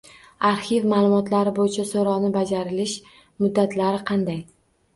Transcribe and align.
Arxiv 0.47 0.87
ma’lumotlari 0.93 1.53
bo‘yicha 1.59 1.85
so‘rovning 1.91 2.35
bajarilish 2.39 2.97
muddatlari 3.47 4.05
qanday? 4.13 4.45